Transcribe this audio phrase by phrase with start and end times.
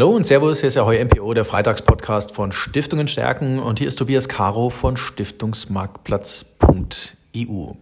[0.00, 3.86] Hallo und Servus, hier ist der Heu MPO, der Freitagspodcast von Stiftungen stärken und hier
[3.86, 7.72] ist Tobias Caro von Stiftungsmarktplatz.eu.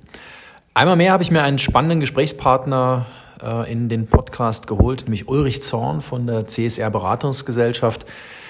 [0.75, 3.07] Einmal mehr habe ich mir einen spannenden Gesprächspartner
[3.41, 8.05] äh, in den Podcast geholt, nämlich Ulrich Zorn von der CSR Beratungsgesellschaft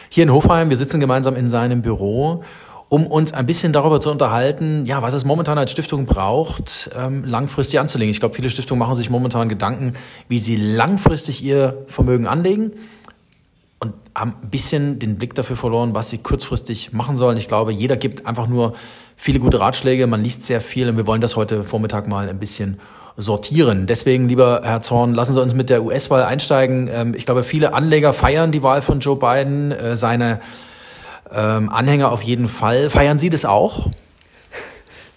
[0.08, 0.70] hier in Hofheim.
[0.70, 2.42] Wir sitzen gemeinsam in seinem Büro
[2.90, 7.22] um uns ein bisschen darüber zu unterhalten, ja, was es momentan als Stiftung braucht, ähm,
[7.22, 8.10] langfristig anzulegen.
[8.10, 9.92] Ich glaube, viele Stiftungen machen sich momentan Gedanken,
[10.28, 12.72] wie sie langfristig ihr Vermögen anlegen
[13.80, 17.36] und haben ein bisschen den Blick dafür verloren, was sie kurzfristig machen sollen.
[17.36, 18.74] Ich glaube, jeder gibt einfach nur
[19.16, 22.38] viele gute Ratschläge, man liest sehr viel und wir wollen das heute Vormittag mal ein
[22.38, 22.80] bisschen
[23.16, 23.86] sortieren.
[23.86, 26.88] Deswegen, lieber Herr Zorn, lassen Sie uns mit der US-Wahl einsteigen.
[26.90, 30.40] Ähm, ich glaube, viele Anleger feiern die Wahl von Joe Biden, äh, seine
[31.32, 32.88] ähm, Anhänger auf jeden Fall.
[32.88, 33.88] Feiern Sie das auch?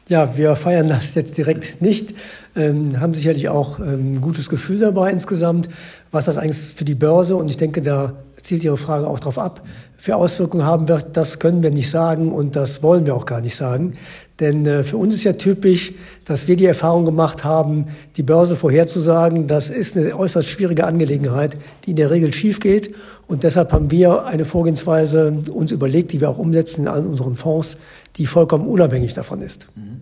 [0.08, 2.14] Ja, wir feiern das jetzt direkt nicht,
[2.56, 5.70] ähm, haben sicherlich auch ähm, ein gutes Gefühl dabei insgesamt,
[6.12, 9.38] was das eigentlich für die Börse und ich denke, da zielt Ihre Frage auch darauf
[9.38, 9.62] ab,
[9.98, 13.40] für Auswirkungen haben wird, das können wir nicht sagen und das wollen wir auch gar
[13.40, 13.98] nicht sagen.
[14.40, 15.94] Denn äh, für uns ist ja typisch,
[16.26, 19.46] dass wir die Erfahrung gemacht haben, die Börse vorherzusagen.
[19.46, 22.96] Das ist eine äußerst schwierige Angelegenheit, die in der Regel schief geht.
[23.28, 27.78] Und deshalb haben wir eine Vorgehensweise uns überlegt, die wir auch umsetzen an unseren Fonds,
[28.18, 29.68] die vollkommen unabhängig davon ist.
[29.76, 30.02] Mhm.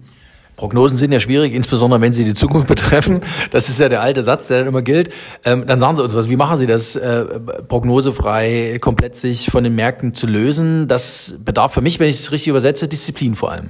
[0.59, 3.21] Prognosen sind ja schwierig, insbesondere wenn sie die Zukunft betreffen.
[3.52, 5.09] Das ist ja der alte Satz, der dann immer gilt.
[5.45, 6.27] Ähm, dann sagen Sie uns was.
[6.27, 7.23] Wie machen Sie das, äh,
[7.67, 10.89] prognosefrei komplett sich von den Märkten zu lösen?
[10.89, 13.69] Das bedarf für mich, wenn ich es richtig übersetze, Disziplin vor allem.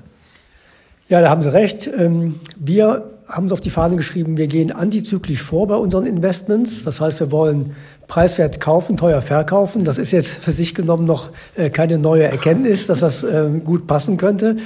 [1.09, 1.87] Ja, da haben Sie recht.
[1.95, 6.83] Ähm, wir haben es auf die Fahne geschrieben, wir gehen antizyklisch vor bei unseren Investments.
[6.83, 7.75] Das heißt, wir wollen
[8.07, 9.83] preiswert kaufen, teuer verkaufen.
[9.83, 13.85] Das ist jetzt für sich genommen noch äh, keine neue Erkenntnis, dass das ähm, gut
[13.85, 14.57] passen könnte.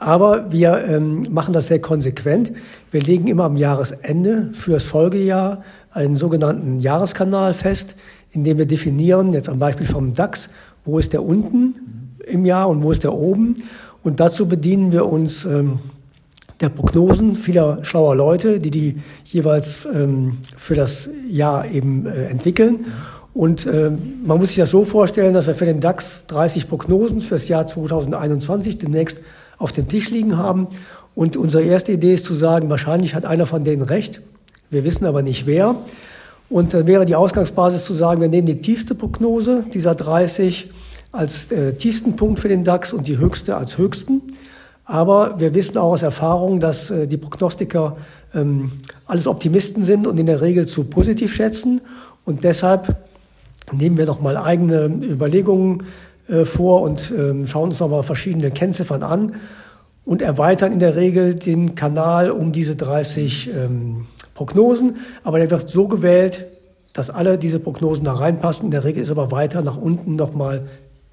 [0.00, 2.50] Aber wir ähm, machen das sehr konsequent.
[2.90, 7.96] Wir legen immer am Jahresende für das Folgejahr einen sogenannten Jahreskanal fest,
[8.32, 10.48] in dem wir definieren, jetzt am Beispiel vom DAX,
[10.86, 13.56] wo ist der unten im Jahr und wo ist der oben.
[14.02, 15.80] Und dazu bedienen wir uns ähm,
[16.62, 22.86] der Prognosen vieler schlauer Leute, die die jeweils ähm, für das Jahr eben äh, entwickeln.
[23.34, 23.92] Und äh,
[24.24, 27.48] man muss sich das so vorstellen, dass wir für den DAX 30 Prognosen für das
[27.48, 29.18] Jahr 2021 demnächst
[29.60, 30.66] auf dem Tisch liegen haben.
[31.14, 34.20] Und unsere erste Idee ist zu sagen, wahrscheinlich hat einer von denen recht.
[34.70, 35.76] Wir wissen aber nicht wer.
[36.48, 40.70] Und dann wäre die Ausgangsbasis zu sagen, wir nehmen die tiefste Prognose dieser 30
[41.12, 44.22] als äh, tiefsten Punkt für den DAX und die höchste als höchsten.
[44.84, 47.96] Aber wir wissen auch aus Erfahrung, dass äh, die Prognostiker
[48.34, 48.72] ähm,
[49.06, 51.80] alles Optimisten sind und in der Regel zu positiv schätzen.
[52.24, 52.96] Und deshalb
[53.72, 55.84] nehmen wir noch mal eigene Überlegungen
[56.28, 59.34] äh, vor und ähm, schauen uns nochmal verschiedene Kennziffern an
[60.04, 64.96] und erweitern in der Regel den Kanal um diese 30 ähm, Prognosen.
[65.22, 66.46] Aber der wird so gewählt,
[66.92, 68.66] dass alle diese Prognosen da reinpassen.
[68.66, 70.66] In der Regel ist aber weiter nach unten nochmal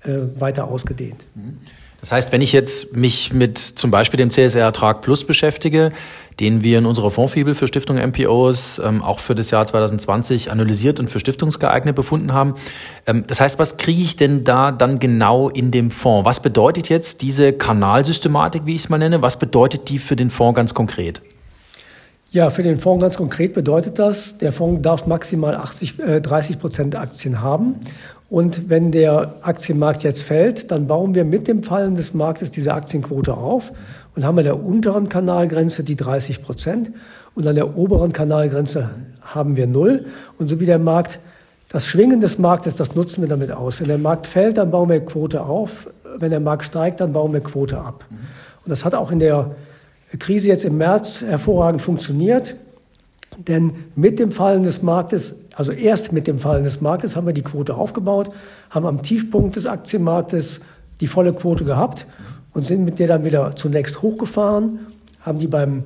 [0.03, 1.25] äh, weiter ausgedehnt.
[1.35, 1.59] Mhm.
[2.00, 5.91] Das heißt, wenn ich jetzt mich mit zum Beispiel dem CSR-Ertrag Plus beschäftige,
[6.40, 11.00] den wir in unserer Fondsfibel für Stiftung MPOs ähm, auch für das Jahr 2020 analysiert
[11.00, 12.53] und für stiftungsgeeignet befunden haben.
[13.08, 16.25] Ähm, das heißt, was kriege ich denn da dann genau in dem Fonds?
[16.25, 19.24] Was bedeutet jetzt diese Kanalsystematik, wie ich es mal nenne?
[19.24, 21.22] Was bedeutet die für den Fonds ganz konkret?
[22.29, 26.59] Ja, für den Fonds ganz konkret bedeutet das, der Fonds darf maximal 80, äh, 30
[26.59, 27.79] Prozent Aktien haben
[28.29, 32.73] und wenn der Aktienmarkt jetzt fällt, dann bauen wir mit dem Fallen des Marktes diese
[32.73, 33.71] Aktienquote auf
[34.15, 36.91] und haben an der unteren Kanalgrenze die 30 Prozent
[37.35, 38.89] und an der oberen Kanalgrenze
[39.21, 40.05] haben wir null.
[40.37, 41.19] Und so wie der Markt,
[41.69, 43.79] das Schwingen des Marktes, das nutzen wir damit aus.
[43.79, 45.89] Wenn der Markt fällt, dann bauen wir Quote auf.
[46.17, 48.05] Wenn der Markt steigt, dann bauen wir Quote ab.
[48.09, 49.55] Und das hat auch in der
[50.19, 52.55] Krise jetzt im März hervorragend funktioniert.
[53.37, 57.33] Denn mit dem Fallen des Marktes, also erst mit dem Fallen des Marktes, haben wir
[57.33, 58.31] die Quote aufgebaut,
[58.69, 60.61] haben am Tiefpunkt des Aktienmarktes
[60.99, 62.07] die volle Quote gehabt
[62.53, 64.79] und sind mit der dann wieder zunächst hochgefahren,
[65.21, 65.83] haben die beim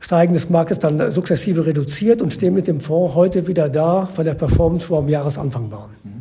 [0.00, 4.24] Steigen des Marktes dann sukzessive reduziert und stehen mit dem Fonds heute wieder da von
[4.24, 6.13] der Performance, wir am Jahresanfang waren.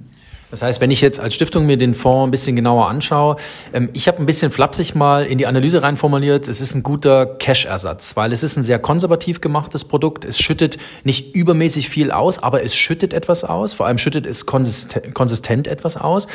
[0.53, 3.37] Das heißt, wenn ich jetzt als Stiftung mir den Fonds ein bisschen genauer anschaue,
[3.73, 7.25] ähm, ich habe ein bisschen flapsig mal in die Analyse reinformuliert, es ist ein guter
[7.25, 10.25] Cash-Ersatz, weil es ist ein sehr konservativ gemachtes Produkt.
[10.25, 13.73] Es schüttet nicht übermäßig viel aus, aber es schüttet etwas aus.
[13.73, 16.27] Vor allem schüttet es konsistent, konsistent etwas aus.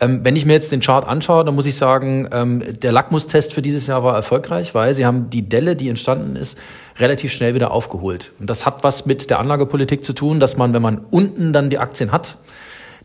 [0.00, 3.52] Ähm, wenn ich mir jetzt den Chart anschaue, dann muss ich sagen, ähm, der Lackmustest
[3.52, 6.58] für dieses Jahr war erfolgreich, weil sie haben die Delle, die entstanden ist,
[6.98, 8.32] relativ schnell wieder aufgeholt.
[8.40, 11.68] Und das hat was mit der Anlagepolitik zu tun, dass man, wenn man unten dann
[11.68, 12.38] die Aktien hat,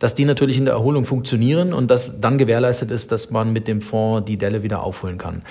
[0.01, 3.67] dass die natürlich in der Erholung funktionieren und dass dann gewährleistet ist, dass man mit
[3.67, 5.43] dem Fonds die Delle wieder aufholen kann.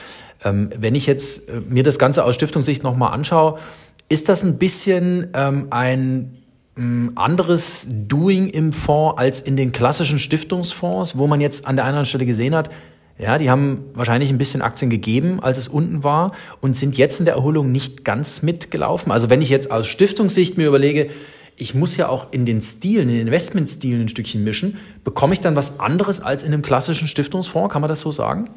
[0.45, 3.61] Ähm, wenn ich jetzt äh, mir das Ganze aus Stiftungssicht nochmal anschaue,
[4.09, 6.37] ist das ein bisschen ähm, ein
[6.77, 11.85] ein anderes Doing im Fonds als in den klassischen Stiftungsfonds, wo man jetzt an der
[11.85, 12.71] anderen Stelle gesehen hat,
[13.19, 16.33] ja, die haben wahrscheinlich ein bisschen Aktien gegeben, als es unten war
[16.63, 19.13] und sind jetzt in der Erholung nicht ganz mitgelaufen.
[19.13, 21.09] Also wenn ich jetzt aus Stiftungssicht mir überlege,
[21.61, 25.41] ich muss ja auch in den Stilen, in den Investmentstilen ein Stückchen mischen, bekomme ich
[25.41, 27.73] dann was anderes als in einem klassischen Stiftungsfonds?
[27.73, 28.49] Kann man das so sagen?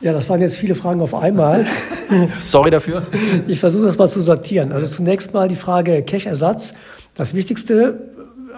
[0.00, 1.66] Ja, das waren jetzt viele Fragen auf einmal.
[2.46, 3.02] Sorry dafür.
[3.46, 4.72] Ich versuche das mal zu sortieren.
[4.72, 6.74] Also zunächst mal die Frage Cash-Ersatz.
[7.14, 8.10] Das Wichtigste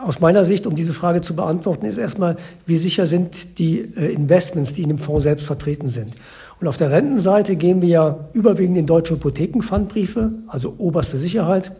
[0.05, 2.37] aus meiner Sicht, um diese Frage zu beantworten, ist erstmal,
[2.67, 6.15] wie sicher sind die äh, Investments, die in dem Fonds selbst vertreten sind.
[6.61, 11.73] Und auf der Rentenseite gehen wir ja überwiegend in deutsche Hypothekenpfandbriefe, also oberste Sicherheit.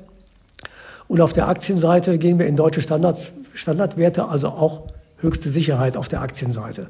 [1.13, 4.85] Und auf der Aktienseite gehen wir in deutsche Standards, Standardwerte, also auch
[5.19, 6.87] höchste Sicherheit auf der Aktienseite.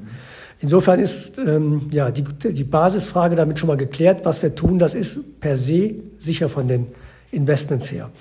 [0.61, 4.23] Insofern ist ähm, ja, die, die Basisfrage damit schon mal geklärt.
[4.23, 6.85] Was wir tun, das ist per se sicher von den
[7.31, 8.11] Investments her.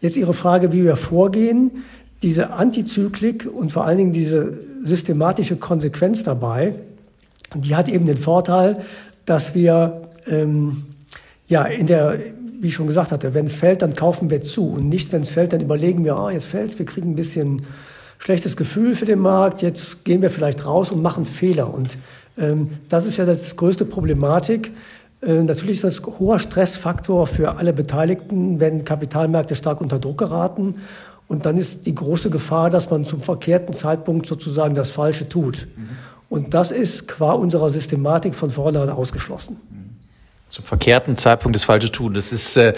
[0.00, 1.82] Jetzt Ihre Frage, wie wir vorgehen.
[2.22, 6.76] Diese Antizyklik und vor allen Dingen diese systematische Konsequenz dabei,
[7.56, 8.84] die hat eben den Vorteil,
[9.24, 10.84] dass wir ähm,
[11.48, 12.20] ja in der
[12.60, 15.22] wie ich schon gesagt hatte, wenn es fällt, dann kaufen wir zu und nicht, wenn
[15.22, 17.62] es fällt, dann überlegen wir, ah, jetzt fällt wir kriegen ein bisschen
[18.18, 21.72] schlechtes Gefühl für den Markt, jetzt gehen wir vielleicht raus und machen Fehler.
[21.72, 21.96] Und
[22.36, 24.72] ähm, das ist ja das größte Problematik.
[25.22, 30.18] Äh, natürlich ist das ein hoher Stressfaktor für alle Beteiligten, wenn Kapitalmärkte stark unter Druck
[30.18, 30.74] geraten.
[31.28, 35.66] Und dann ist die große Gefahr, dass man zum verkehrten Zeitpunkt sozusagen das Falsche tut.
[35.76, 35.88] Mhm.
[36.28, 39.56] Und das ist qua unserer Systematik von vornherein ausgeschlossen
[40.50, 42.12] zum verkehrten Zeitpunkt das Falsche tun.
[42.12, 42.74] Das ist, äh,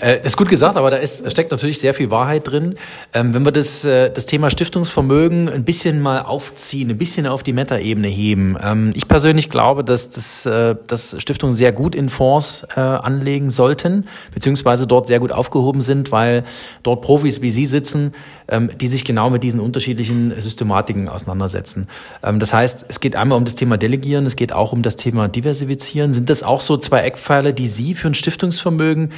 [0.00, 2.76] äh, ist gut gesagt, aber da, ist, steckt natürlich sehr viel Wahrheit drin.
[3.14, 7.42] Ähm, wenn wir das, äh, das Thema Stiftungsvermögen ein bisschen mal aufziehen, ein bisschen auf
[7.42, 8.58] die Meta-Ebene heben.
[8.62, 13.48] Ähm, ich persönlich glaube, dass, das, äh, dass Stiftungen sehr gut in Fonds äh, anlegen
[13.48, 16.44] sollten, beziehungsweise dort sehr gut aufgehoben sind, weil
[16.82, 18.12] dort Profis wie Sie sitzen,
[18.48, 21.88] ähm, die sich genau mit diesen unterschiedlichen Systematiken auseinandersetzen.
[22.22, 24.96] Ähm, das heißt, es geht einmal um das Thema Delegieren, es geht auch um das
[24.96, 26.12] Thema Diversifizieren.
[26.12, 29.10] Sind das auch so zwei Eckpfeiler, die Sie für ein Stiftungsvermögen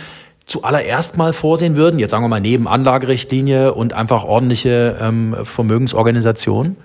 [0.45, 1.99] zuallererst mal vorsehen würden?
[1.99, 6.77] Jetzt sagen wir mal neben Anlagerichtlinie und einfach ordentliche ähm, Vermögensorganisation?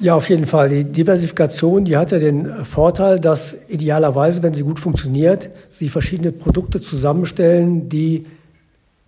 [0.00, 0.70] Ja, auf jeden Fall.
[0.70, 6.32] Die Diversifikation, die hat ja den Vorteil, dass idealerweise, wenn sie gut funktioniert, sie verschiedene
[6.32, 8.24] Produkte zusammenstellen, die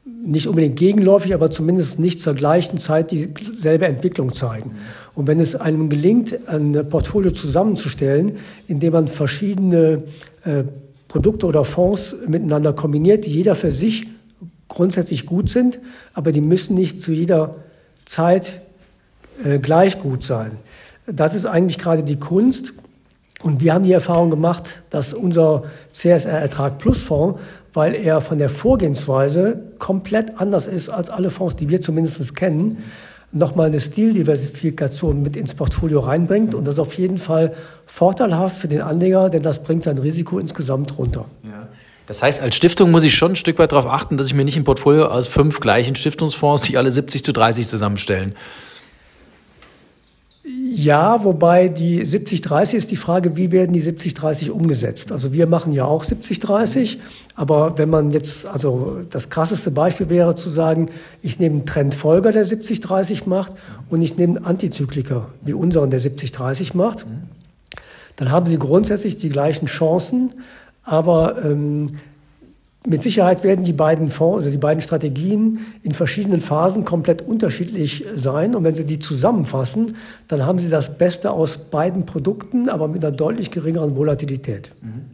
[0.05, 4.73] nicht unbedingt gegenläufig, aber zumindest nicht zur gleichen Zeit dieselbe Entwicklung zeigen.
[5.15, 9.99] Und wenn es einem gelingt, ein Portfolio zusammenzustellen, indem man verschiedene
[10.45, 10.65] äh,
[11.07, 14.07] Produkte oder Fonds miteinander kombiniert, die jeder für sich
[14.69, 15.79] grundsätzlich gut sind,
[16.15, 17.57] aber die müssen nicht zu jeder
[18.05, 18.61] Zeit
[19.45, 20.53] äh, gleich gut sein.
[21.07, 22.75] Das ist eigentlich gerade die Kunst.
[23.43, 27.41] Und wir haben die Erfahrung gemacht, dass unser CSR Ertrag Plus Fonds
[27.73, 32.79] weil er von der Vorgehensweise komplett anders ist als alle Fonds, die wir zumindest kennen,
[33.33, 36.55] nochmal eine Stildiversifikation mit ins Portfolio reinbringt.
[36.55, 37.55] Und das ist auf jeden Fall
[37.87, 41.25] vorteilhaft für den Anleger, denn das bringt sein Risiko insgesamt runter.
[42.07, 44.45] Das heißt, als Stiftung muss ich schon ein Stück weit darauf achten, dass ich mir
[44.45, 48.35] nicht ein Portfolio aus fünf gleichen Stiftungsfonds, die alle 70 zu 30 zusammenstellen,
[50.75, 55.13] ja, wobei die 70-30 ist die Frage, wie werden die 70-30 umgesetzt?
[55.13, 56.97] Also wir machen ja auch 70-30,
[57.35, 60.89] aber wenn man jetzt, also das krasseste Beispiel wäre zu sagen,
[61.21, 63.53] ich nehme einen Trendfolger, der 70-30 macht
[63.91, 67.07] und ich nehme einen Antizykliker, wie unseren, der 70-30 macht,
[68.17, 70.33] dann haben sie grundsätzlich die gleichen Chancen,
[70.85, 71.89] aber ähm,
[72.87, 78.05] mit Sicherheit werden die beiden Fonds, also die beiden Strategien in verschiedenen Phasen komplett unterschiedlich
[78.15, 78.55] sein.
[78.55, 79.97] Und wenn Sie die zusammenfassen,
[80.29, 84.71] dann haben Sie das Beste aus beiden Produkten, aber mit einer deutlich geringeren Volatilität.
[84.81, 85.05] Mhm.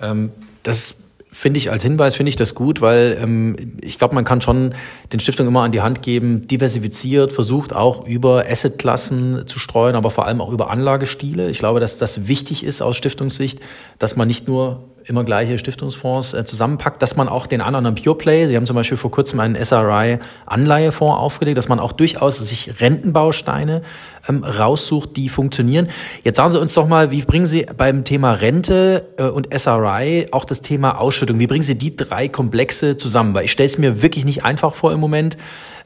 [0.00, 0.30] Ähm,
[0.62, 0.96] das
[1.32, 4.74] finde ich als Hinweis, finde ich das gut, weil ähm, ich glaube, man kann schon
[5.12, 10.10] den Stiftungen immer an die Hand geben, diversifiziert, versucht auch über Assetklassen zu streuen, aber
[10.10, 11.48] vor allem auch über Anlagestile.
[11.48, 13.60] Ich glaube, dass das wichtig ist aus Stiftungssicht,
[13.98, 18.16] dass man nicht nur immer gleiche Stiftungsfonds äh, zusammenpackt, dass man auch den anderen Pure
[18.16, 22.38] Play, Sie haben zum Beispiel vor kurzem einen SRI Anleihefonds aufgelegt, dass man auch durchaus
[22.38, 23.82] sich Rentenbausteine
[24.28, 25.88] ähm, raussucht, die funktionieren.
[26.24, 30.26] Jetzt sagen Sie uns doch mal, wie bringen Sie beim Thema Rente äh, und SRI
[30.30, 33.34] auch das Thema Ausschüttung, wie bringen Sie die drei Komplexe zusammen?
[33.34, 35.36] Weil ich stelle es mir wirklich nicht einfach vor im Moment,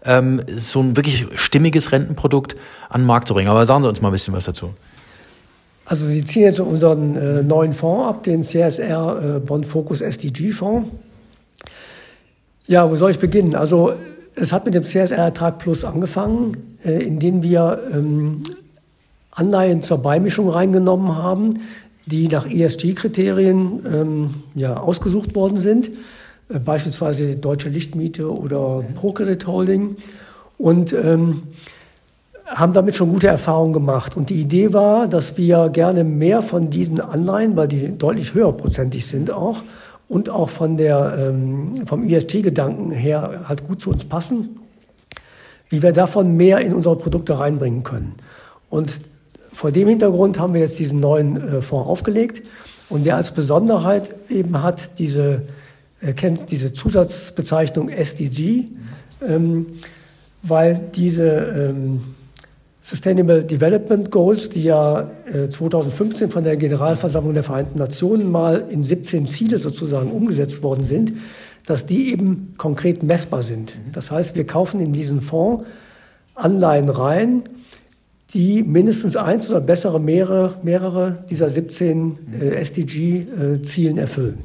[0.05, 2.57] ähm, so ein wirklich stimmiges Rentenprodukt
[2.89, 3.49] an den Markt zu bringen.
[3.49, 4.75] Aber sagen Sie uns mal ein bisschen was dazu.
[5.85, 10.51] Also Sie ziehen jetzt unseren äh, neuen Fonds ab, den CSR äh, Bond Focus SDG
[10.51, 10.89] Fonds.
[12.67, 13.55] Ja, wo soll ich beginnen?
[13.55, 13.93] Also
[14.35, 18.41] es hat mit dem CSR Ertrag Plus angefangen, äh, in dem wir ähm,
[19.31, 21.61] Anleihen zur Beimischung reingenommen haben,
[22.07, 25.91] die nach ESG-Kriterien ähm, ja, ausgesucht worden sind.
[26.49, 29.97] äh, beispielsweise Deutsche Lichtmiete oder ProCredit Holding
[30.57, 31.43] und ähm,
[32.47, 34.17] haben damit schon gute Erfahrungen gemacht.
[34.17, 39.07] Und die Idee war, dass wir gerne mehr von diesen Anleihen, weil die deutlich höherprozentig
[39.07, 39.63] sind auch
[40.09, 44.61] und auch von der, ähm, vom ESG-Gedanken her halt gut zu uns passen,
[45.71, 48.15] wie wir davon mehr in unsere Produkte reinbringen können.
[48.69, 48.99] Und
[49.53, 52.43] vor dem Hintergrund haben wir jetzt diesen neuen äh, Fonds aufgelegt
[52.91, 55.43] und der als Besonderheit eben hat diese,
[56.03, 58.65] äh, kennt diese Zusatzbezeichnung SDG,
[59.27, 59.67] ähm,
[60.43, 62.03] weil diese ähm,
[62.87, 65.11] Sustainable Development Goals, die ja
[65.49, 70.85] 2015 äh, von der Generalversammlung der Vereinten Nationen mal in 17 Ziele sozusagen umgesetzt worden
[70.85, 71.15] sind,
[71.65, 73.75] dass die eben konkret messbar sind.
[73.93, 75.65] Das heißt, wir kaufen in diesen Fonds
[76.35, 77.45] Anleihen rein,
[78.35, 84.39] die mindestens eins oder bessere mehrere, mehrere dieser 17 äh, SDG-Zielen äh, erfüllen.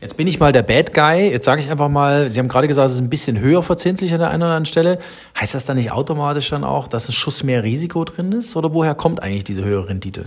[0.00, 1.30] Jetzt bin ich mal der Bad Guy.
[1.30, 4.12] Jetzt sage ich einfach mal, Sie haben gerade gesagt, es ist ein bisschen höher verzinslich
[4.12, 4.98] an der einen oder anderen Stelle.
[5.38, 8.56] Heißt das dann nicht automatisch dann auch, dass ein Schuss mehr Risiko drin ist?
[8.56, 10.26] Oder woher kommt eigentlich diese höhere Rendite?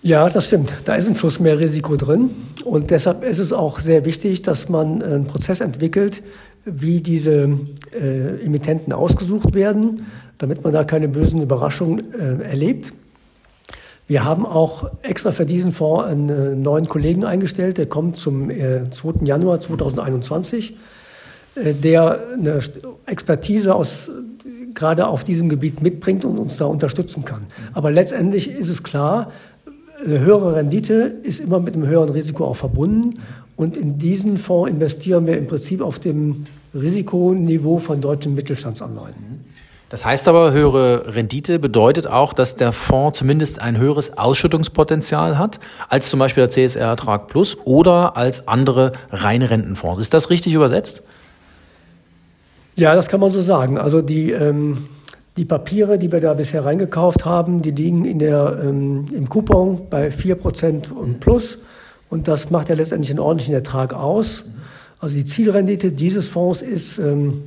[0.00, 0.72] Ja, das stimmt.
[0.84, 2.30] Da ist ein Schuss mehr Risiko drin.
[2.64, 6.22] Und deshalb ist es auch sehr wichtig, dass man einen Prozess entwickelt,
[6.64, 7.50] wie diese
[7.92, 10.06] äh, Emittenten ausgesucht werden,
[10.38, 12.92] damit man da keine bösen Überraschungen äh, erlebt.
[14.08, 18.48] Wir haben auch extra für diesen Fonds einen äh, neuen Kollegen eingestellt, der kommt zum
[18.48, 18.54] 2.
[18.56, 20.76] Äh, Januar 2021,
[21.54, 22.58] äh, der eine
[23.04, 24.10] Expertise aus,
[24.72, 27.44] gerade auf diesem Gebiet mitbringt und uns da unterstützen kann.
[27.74, 29.30] Aber letztendlich ist es klar,
[30.02, 33.20] eine höhere Rendite ist immer mit einem höheren Risiko auch verbunden.
[33.56, 39.44] Und in diesen Fonds investieren wir im Prinzip auf dem Risikoniveau von deutschen Mittelstandsanleihen.
[39.90, 45.60] Das heißt aber, höhere Rendite bedeutet auch, dass der Fonds zumindest ein höheres Ausschüttungspotenzial hat,
[45.88, 49.98] als zum Beispiel der CSR Ertrag Plus oder als andere reine Rentenfonds.
[49.98, 51.02] Ist das richtig übersetzt?
[52.76, 53.78] Ja, das kann man so sagen.
[53.78, 54.88] Also die, ähm,
[55.38, 59.88] die Papiere, die wir da bisher reingekauft haben, die liegen in der, ähm, im Coupon
[59.88, 61.58] bei 4% und plus.
[62.10, 64.44] Und das macht ja letztendlich einen ordentlichen Ertrag aus.
[65.00, 67.44] Also die Zielrendite dieses Fonds ist ähm,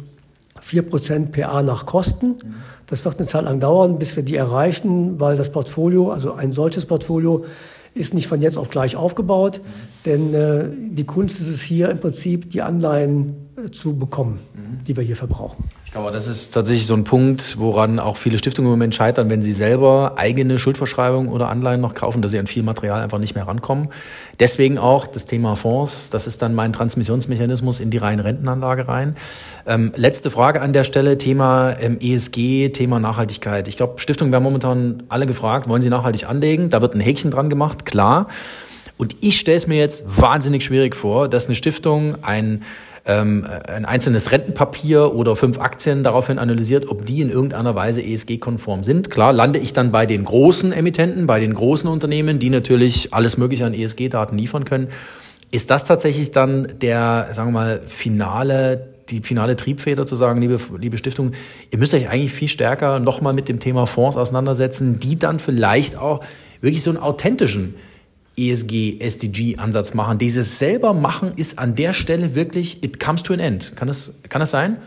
[0.64, 2.36] 4% PA nach Kosten.
[2.88, 6.52] Das wird eine Zeit lang dauern, bis wir die erreichen, weil das Portfolio, also ein
[6.52, 7.46] solches Portfolio,
[7.94, 9.60] ist nicht von jetzt auf gleich aufgebaut,
[10.06, 14.84] denn äh, die Kunst ist es hier im Prinzip, die Anleihen zu bekommen, mhm.
[14.86, 15.66] die wir hier verbrauchen.
[15.86, 19.30] Ich glaube, das ist tatsächlich so ein Punkt, woran auch viele Stiftungen im Moment scheitern,
[19.30, 23.20] wenn sie selber eigene Schuldverschreibungen oder Anleihen noch kaufen, dass sie an viel Material einfach
[23.20, 23.90] nicht mehr rankommen.
[24.40, 29.18] Deswegen auch das Thema Fonds, das ist dann mein Transmissionsmechanismus in die reine Rentenanlage rein.
[29.66, 33.68] Ähm, letzte Frage an der Stelle, Thema ähm, ESG, Thema Nachhaltigkeit.
[33.68, 36.70] Ich glaube, Stiftungen werden momentan alle gefragt, wollen sie nachhaltig anlegen?
[36.70, 38.28] Da wird ein Häkchen dran gemacht, klar.
[38.98, 42.62] Und ich stelle es mir jetzt wahnsinnig schwierig vor, dass eine Stiftung ein
[43.06, 48.84] ähm, ein einzelnes Rentenpapier oder fünf Aktien daraufhin analysiert, ob die in irgendeiner Weise ESG-konform
[48.84, 49.10] sind.
[49.10, 53.38] Klar, lande ich dann bei den großen Emittenten, bei den großen Unternehmen, die natürlich alles
[53.38, 54.90] Mögliche an ESG-Daten liefern können.
[55.50, 60.58] Ist das tatsächlich dann der, sagen wir mal, finale die finale Triebfeder zu sagen, liebe,
[60.80, 61.34] liebe Stiftung,
[61.70, 65.98] ihr müsst euch eigentlich viel stärker nochmal mit dem Thema Fonds auseinandersetzen, die dann vielleicht
[65.98, 66.24] auch
[66.62, 67.76] wirklich so einen authentischen
[68.50, 70.18] ESG, SDG-Ansatz machen.
[70.18, 73.76] Dieses selber machen ist an der Stelle wirklich, it comes to an end.
[73.76, 74.78] Kann das, kann das sein?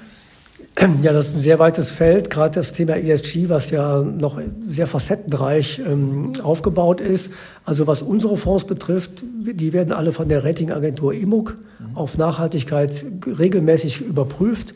[1.02, 4.88] Ja, das ist ein sehr weites Feld, gerade das Thema ESG, was ja noch sehr
[4.88, 7.30] facettenreich ähm, aufgebaut ist.
[7.64, 11.54] Also was unsere Fonds betrifft, die werden alle von der Ratingagentur IMUG
[11.94, 14.74] auf Nachhaltigkeit regelmäßig überprüft.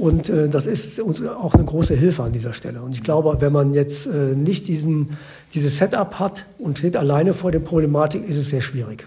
[0.00, 2.80] Und äh, das ist uns auch eine große Hilfe an dieser Stelle.
[2.80, 5.18] Und ich glaube, wenn man jetzt äh, nicht diesen,
[5.52, 9.06] dieses Setup hat und steht alleine vor der Problematik, ist es sehr schwierig.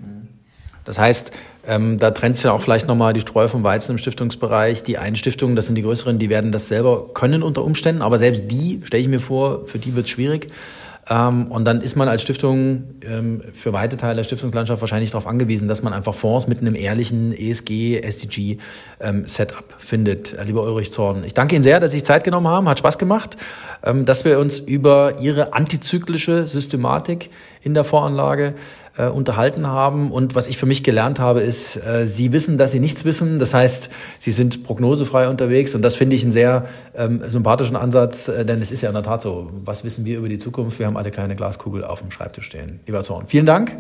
[0.86, 1.32] Das heißt,
[1.66, 4.84] ähm, da trennt sich ja auch vielleicht nochmal die Streu vom Weizen im Stiftungsbereich.
[4.84, 8.20] Die einen Stiftungen, das sind die größeren, die werden das selber können unter Umständen, aber
[8.20, 10.52] selbst die, stelle ich mir vor, für die wird es schwierig.
[11.10, 15.28] Ähm, und dann ist man als Stiftung ähm, für weite Teile der Stiftungslandschaft wahrscheinlich darauf
[15.28, 18.58] angewiesen, dass man einfach Fonds mit einem ehrlichen ESG, SDG
[19.02, 19.26] ähm,
[19.78, 20.34] findet.
[20.34, 22.70] Äh, lieber Ulrich Zorn, ich danke Ihnen sehr, dass Sie sich Zeit genommen haben.
[22.70, 23.38] Hat Spaß gemacht,
[23.82, 27.30] dass wir uns über Ihre antizyklische Systematik
[27.62, 28.56] in der Voranlage
[28.98, 30.12] äh, unterhalten haben.
[30.12, 33.40] Und was ich für mich gelernt habe, ist, äh, sie wissen, dass sie nichts wissen.
[33.40, 35.74] Das heißt, sie sind prognosefrei unterwegs.
[35.74, 38.94] Und das finde ich einen sehr ähm, sympathischen Ansatz, äh, denn es ist ja in
[38.94, 39.50] der Tat so.
[39.66, 40.78] Was wissen wir über die Zukunft?
[40.80, 42.80] Wir haben alle keine Glaskugel auf dem Schreibtisch stehen.
[42.86, 43.76] Lieber Zorn, vielen Dank.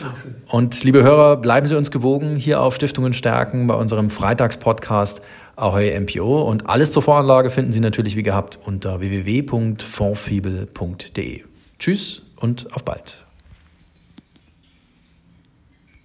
[0.00, 0.14] Ja,
[0.48, 5.20] und liebe Hörer, bleiben Sie uns gewogen hier auf Stiftungen stärken bei unserem Freitagspodcast
[5.56, 6.42] Ahoy MPO.
[6.42, 11.42] Und alles zur Voranlage finden Sie natürlich wie gehabt unter www.fondfibel.de.
[11.78, 13.23] Tschüss und auf bald.